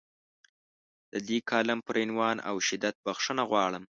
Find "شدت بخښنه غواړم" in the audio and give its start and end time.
2.67-3.83